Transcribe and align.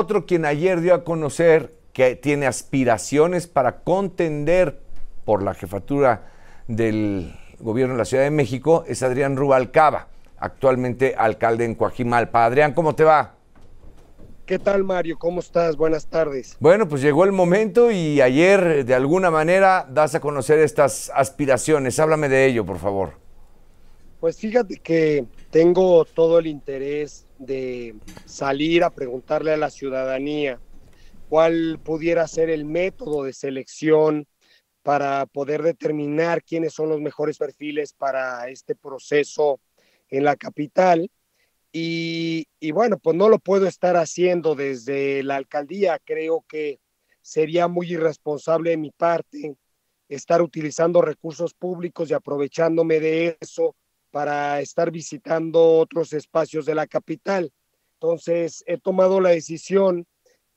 otro 0.00 0.24
quien 0.24 0.46
ayer 0.46 0.80
dio 0.80 0.94
a 0.94 1.04
conocer 1.04 1.74
que 1.92 2.16
tiene 2.16 2.46
aspiraciones 2.46 3.46
para 3.46 3.80
contender 3.80 4.80
por 5.26 5.42
la 5.42 5.52
jefatura 5.52 6.32
del 6.68 7.36
gobierno 7.58 7.94
de 7.94 7.98
la 7.98 8.04
Ciudad 8.06 8.24
de 8.24 8.30
México 8.30 8.84
es 8.88 9.02
Adrián 9.02 9.36
Rubalcaba, 9.36 10.08
actualmente 10.38 11.14
alcalde 11.18 11.66
en 11.66 11.74
Coajimalpa. 11.74 12.46
Adrián, 12.46 12.72
¿cómo 12.72 12.94
te 12.94 13.04
va? 13.04 13.34
¿Qué 14.46 14.58
tal, 14.58 14.84
Mario? 14.84 15.18
¿Cómo 15.18 15.40
estás? 15.40 15.76
Buenas 15.76 16.06
tardes. 16.06 16.56
Bueno, 16.60 16.88
pues 16.88 17.02
llegó 17.02 17.24
el 17.24 17.32
momento 17.32 17.90
y 17.90 18.22
ayer 18.22 18.86
de 18.86 18.94
alguna 18.94 19.30
manera 19.30 19.86
das 19.88 20.14
a 20.14 20.20
conocer 20.20 20.58
estas 20.60 21.12
aspiraciones. 21.14 22.00
Háblame 22.00 22.30
de 22.30 22.46
ello, 22.46 22.64
por 22.64 22.78
favor. 22.78 23.19
Pues 24.20 24.36
fíjate 24.36 24.76
que 24.76 25.24
tengo 25.50 26.04
todo 26.04 26.38
el 26.38 26.46
interés 26.46 27.24
de 27.38 27.94
salir 28.26 28.84
a 28.84 28.90
preguntarle 28.90 29.52
a 29.52 29.56
la 29.56 29.70
ciudadanía 29.70 30.60
cuál 31.30 31.80
pudiera 31.82 32.28
ser 32.28 32.50
el 32.50 32.66
método 32.66 33.24
de 33.24 33.32
selección 33.32 34.26
para 34.82 35.24
poder 35.24 35.62
determinar 35.62 36.44
quiénes 36.44 36.74
son 36.74 36.90
los 36.90 37.00
mejores 37.00 37.38
perfiles 37.38 37.94
para 37.94 38.50
este 38.50 38.74
proceso 38.74 39.58
en 40.10 40.24
la 40.24 40.36
capital 40.36 41.10
y, 41.72 42.46
bueno, 42.72 42.98
pues 42.98 43.16
no 43.16 43.30
lo 43.30 43.38
puedo 43.38 43.66
estar 43.66 43.96
haciendo 43.96 44.54
desde 44.54 45.22
la 45.22 45.36
alcaldía. 45.36 45.98
Creo 46.04 46.44
que 46.46 46.78
sería 47.22 47.68
muy 47.68 47.92
irresponsable 47.92 48.70
de 48.70 48.76
mi 48.76 48.90
parte 48.90 49.56
estar 50.10 50.42
utilizando 50.42 51.00
recursos 51.00 51.54
públicos 51.54 52.10
y 52.10 52.14
aprovechándome 52.14 53.00
de 53.00 53.38
eso 53.40 53.76
para 54.10 54.60
estar 54.60 54.90
visitando 54.90 55.78
otros 55.78 56.12
espacios 56.12 56.66
de 56.66 56.74
la 56.74 56.86
capital. 56.86 57.52
Entonces, 57.94 58.64
he 58.66 58.78
tomado 58.78 59.20
la 59.20 59.30
decisión 59.30 60.06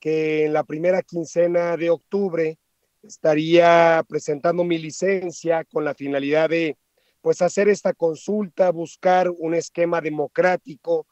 que 0.00 0.44
en 0.44 0.52
la 0.52 0.64
primera 0.64 1.02
quincena 1.02 1.76
de 1.76 1.90
octubre 1.90 2.58
estaría 3.02 4.04
presentando 4.08 4.64
mi 4.64 4.78
licencia 4.78 5.64
con 5.64 5.84
la 5.84 5.94
finalidad 5.94 6.50
de 6.50 6.76
pues 7.20 7.42
hacer 7.42 7.68
esta 7.68 7.92
consulta, 7.92 8.70
buscar 8.70 9.28
un 9.30 9.54
esquema 9.54 10.00
democrático 10.00 11.06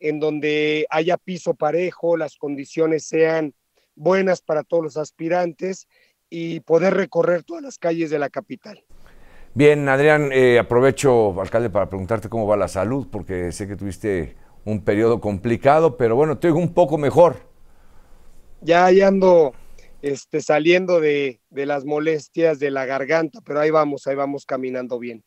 en 0.00 0.18
donde 0.18 0.86
haya 0.90 1.16
piso 1.16 1.54
parejo, 1.54 2.16
las 2.16 2.36
condiciones 2.36 3.06
sean 3.06 3.54
buenas 3.94 4.42
para 4.42 4.64
todos 4.64 4.82
los 4.82 4.96
aspirantes 4.96 5.86
y 6.28 6.60
poder 6.60 6.94
recorrer 6.94 7.44
todas 7.44 7.62
las 7.62 7.78
calles 7.78 8.10
de 8.10 8.18
la 8.18 8.30
capital. 8.30 8.84
Bien, 9.54 9.86
Adrián, 9.88 10.30
eh, 10.32 10.58
aprovecho, 10.58 11.38
alcalde, 11.40 11.68
para 11.68 11.88
preguntarte 11.88 12.28
cómo 12.30 12.46
va 12.46 12.56
la 12.56 12.68
salud, 12.68 13.08
porque 13.10 13.52
sé 13.52 13.68
que 13.68 13.76
tuviste 13.76 14.34
un 14.64 14.82
periodo 14.82 15.20
complicado, 15.20 15.96
pero 15.98 16.16
bueno, 16.16 16.38
te 16.38 16.46
oigo 16.48 16.58
un 16.58 16.72
poco 16.72 16.96
mejor. 16.96 17.36
Ya, 18.60 18.90
ya 18.90 19.08
ando 19.08 19.52
este, 20.00 20.40
saliendo 20.40 21.00
de, 21.00 21.40
de 21.50 21.66
las 21.66 21.84
molestias 21.84 22.58
de 22.58 22.70
la 22.70 22.86
garganta, 22.86 23.40
pero 23.44 23.60
ahí 23.60 23.70
vamos, 23.70 24.06
ahí 24.06 24.14
vamos 24.14 24.46
caminando 24.46 24.98
bien. 24.98 25.24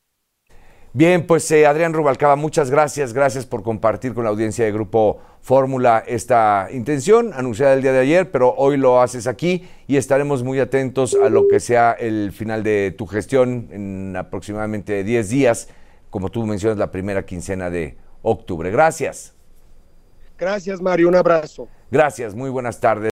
Bien, 0.98 1.28
pues 1.28 1.52
eh, 1.52 1.68
Adrián 1.68 1.92
Rubalcaba, 1.92 2.38
muchas 2.38 2.72
gracias, 2.72 3.12
gracias 3.12 3.46
por 3.46 3.64
compartir 3.64 4.14
con 4.14 4.24
la 4.24 4.30
audiencia 4.30 4.64
de 4.64 4.72
Grupo 4.72 5.20
Fórmula 5.42 6.02
esta 6.08 6.70
intención 6.72 7.34
anunciada 7.34 7.74
el 7.74 7.82
día 7.82 7.92
de 7.92 8.00
ayer, 8.00 8.32
pero 8.32 8.56
hoy 8.56 8.78
lo 8.78 9.02
haces 9.02 9.28
aquí 9.28 9.68
y 9.88 9.98
estaremos 9.98 10.42
muy 10.42 10.58
atentos 10.62 11.14
a 11.22 11.28
lo 11.28 11.50
que 11.50 11.60
sea 11.60 11.92
el 11.92 12.32
final 12.32 12.64
de 12.64 12.96
tu 12.98 13.08
gestión 13.08 13.68
en 13.72 14.16
aproximadamente 14.16 15.04
10 15.04 15.30
días, 15.30 15.68
como 16.10 16.30
tú 16.30 16.46
mencionas, 16.46 16.78
la 16.78 16.92
primera 16.92 17.26
quincena 17.26 17.70
de 17.70 17.98
octubre. 18.22 18.72
Gracias. 18.72 19.34
Gracias, 20.38 20.80
Mario, 20.80 21.10
un 21.10 21.18
abrazo. 21.18 21.68
Gracias, 21.92 22.34
muy 22.34 22.50
buenas 22.50 22.80
tardes. 22.80 23.04